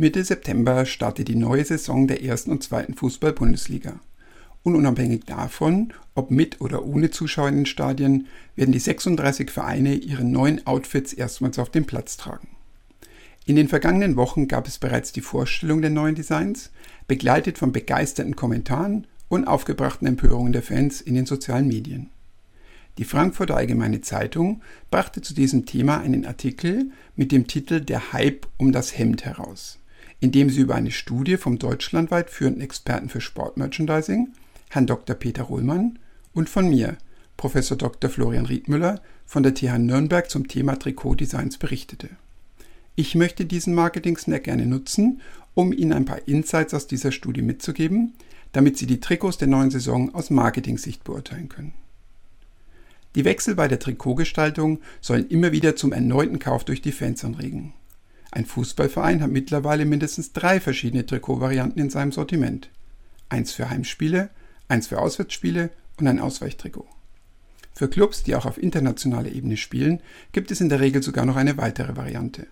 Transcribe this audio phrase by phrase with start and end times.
[0.00, 3.98] Mitte September startet die neue Saison der ersten und zweiten Fußball-Bundesliga.
[4.62, 9.96] Und unabhängig davon, ob mit oder ohne Zuschauer in den Stadien, werden die 36 Vereine
[9.96, 12.46] ihre neuen Outfits erstmals auf den Platz tragen.
[13.44, 16.70] In den vergangenen Wochen gab es bereits die Vorstellung der neuen Designs,
[17.08, 22.10] begleitet von begeisterten Kommentaren und aufgebrachten Empörungen der Fans in den sozialen Medien.
[22.98, 24.62] Die Frankfurter Allgemeine Zeitung
[24.92, 29.80] brachte zu diesem Thema einen Artikel mit dem Titel Der Hype um das Hemd heraus
[30.20, 34.32] indem sie über eine Studie vom deutschlandweit führenden Experten für Sportmerchandising,
[34.70, 35.16] Herrn Dr.
[35.16, 35.98] Peter Ruhlmann,
[36.34, 36.98] und von mir,
[37.36, 38.10] Professor Dr.
[38.10, 42.10] Florian Riedmüller von der TH Nürnberg zum Thema Trikotdesigns berichtete.
[42.96, 45.20] Ich möchte diesen Marketing-Snack gerne nutzen,
[45.54, 48.14] um Ihnen ein paar Insights aus dieser Studie mitzugeben,
[48.52, 51.74] damit Sie die Trikots der neuen Saison aus Marketing-Sicht beurteilen können.
[53.14, 57.72] Die Wechsel bei der Trikotgestaltung sollen immer wieder zum erneuten Kauf durch die Fans anregen.
[58.30, 62.70] Ein Fußballverein hat mittlerweile mindestens drei verschiedene Trikotvarianten in seinem Sortiment.
[63.28, 64.30] Eins für Heimspiele,
[64.68, 66.86] eins für Auswärtsspiele und ein Ausweichtrikot.
[67.74, 70.00] Für Clubs, die auch auf internationaler Ebene spielen,
[70.32, 72.46] gibt es in der Regel sogar noch eine weitere Variante.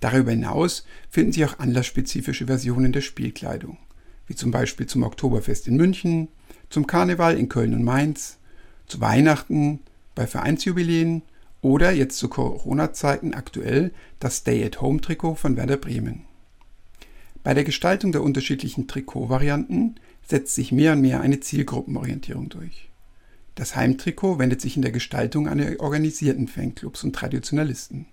[0.00, 3.78] Darüber hinaus finden sich auch anlassspezifische Versionen der Spielkleidung,
[4.26, 6.28] wie zum Beispiel zum Oktoberfest in München,
[6.70, 8.38] zum Karneval in Köln und Mainz,
[8.86, 9.80] zu Weihnachten,
[10.14, 11.22] bei Vereinsjubiläen
[11.64, 16.26] oder jetzt zu Corona-Zeiten aktuell das Stay-at-Home-Trikot von Werder Bremen.
[17.42, 19.98] Bei der Gestaltung der unterschiedlichen Trikotvarianten
[20.28, 22.90] setzt sich mehr und mehr eine Zielgruppenorientierung durch.
[23.54, 28.06] Das Heimtrikot wendet sich in der Gestaltung an die organisierten Fanclubs und Traditionalisten.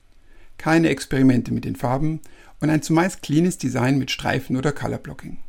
[0.57, 2.21] Keine Experimente mit den Farben
[2.61, 5.39] und ein zumeist cleanes Design mit Streifen oder Colorblocking.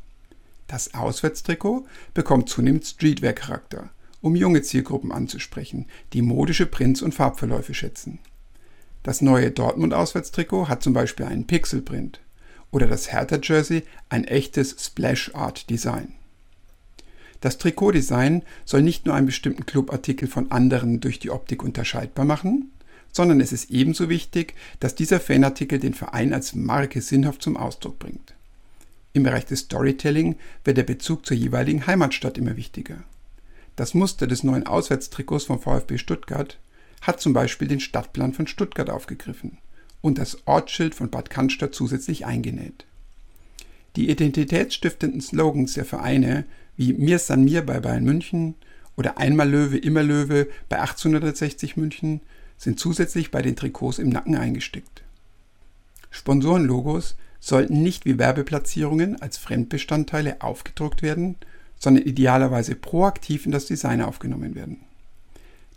[0.67, 3.91] Das Auswärtstrikot bekommt zunehmend Streetwear-Charakter
[4.22, 8.20] um junge Zielgruppen anzusprechen, die modische Prints und Farbverläufe schätzen.
[9.02, 12.20] Das neue Dortmund-Auswärtstrikot hat zum Beispiel einen Pixelprint
[12.70, 16.14] oder das Hertha-Jersey ein echtes Splash-Art-Design.
[17.40, 22.70] Das Trikotdesign soll nicht nur einen bestimmten Clubartikel von anderen durch die Optik unterscheidbar machen,
[23.11, 27.98] sondern es ist ebenso wichtig, dass dieser Fanartikel den Verein als Marke sinnhaft zum Ausdruck
[27.98, 28.34] bringt.
[29.12, 33.02] Im Bereich des Storytelling wird der Bezug zur jeweiligen Heimatstadt immer wichtiger.
[33.77, 36.58] Das Muster des neuen Auswärtstrikots vom VfB Stuttgart
[37.00, 39.58] hat zum Beispiel den Stadtplan von Stuttgart aufgegriffen
[40.00, 42.84] und das Ortsschild von Bad Cannstatt zusätzlich eingenäht.
[43.96, 46.44] Die identitätsstiftenden Slogans der Vereine
[46.77, 48.55] wie Mir san mir bei Bayern München
[48.96, 52.20] oder Einmal Löwe, immer Löwe bei 1860 München
[52.56, 55.02] sind zusätzlich bei den Trikots im Nacken eingestickt.
[56.11, 61.36] Sponsorenlogos sollten nicht wie Werbeplatzierungen als Fremdbestandteile aufgedruckt werden,
[61.82, 64.78] sondern idealerweise proaktiv in das Design aufgenommen werden.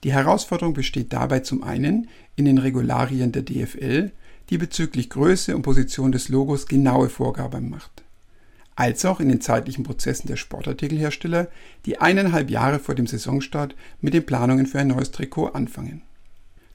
[0.04, 4.12] Die Herausforderung besteht dabei zum einen in den Regularien der DFL,
[4.52, 8.04] die bezüglich Größe und Position des Logos genaue Vorgaben macht,
[8.76, 11.48] als auch in den zeitlichen Prozessen der Sportartikelhersteller,
[11.88, 16.04] die eineinhalb Jahre vor dem Saisonstart mit den Planungen für ein neues Trikot anfangen.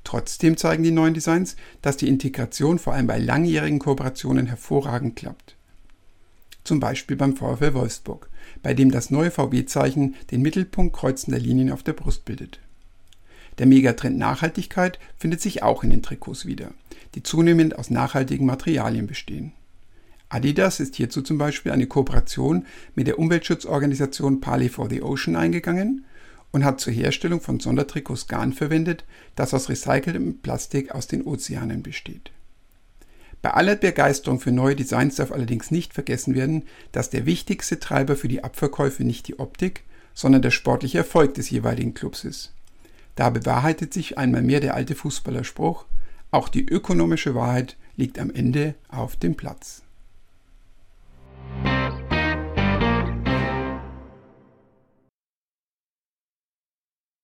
[0.02, 5.54] Trotzdem zeigen die neuen Designs, dass die Integration vor allem bei langjährigen Kooperationen hervorragend klappt
[6.70, 8.30] zum Beispiel beim VfL Wolfsburg,
[8.62, 12.60] bei dem das neue VW-Zeichen den Mittelpunkt kreuzender Linien auf der Brust bildet.
[13.58, 16.70] Der Megatrend Nachhaltigkeit findet sich auch in den Trikots wieder,
[17.16, 19.50] die zunehmend aus nachhaltigen Materialien bestehen.
[20.28, 26.04] Adidas ist hierzu zum Beispiel eine Kooperation mit der Umweltschutzorganisation Parley for the Ocean eingegangen
[26.52, 29.04] und hat zur Herstellung von Sondertrikots Garn verwendet,
[29.34, 32.30] das aus recyceltem Plastik aus den Ozeanen besteht.
[33.42, 38.16] Bei aller Begeisterung für neue Designs darf allerdings nicht vergessen werden, dass der wichtigste Treiber
[38.16, 42.52] für die Abverkäufe nicht die Optik, sondern der sportliche Erfolg des jeweiligen Clubs ist.
[43.16, 45.86] Da bewahrheitet sich einmal mehr der alte Fußballerspruch,
[46.30, 49.82] auch die ökonomische Wahrheit liegt am Ende auf dem Platz.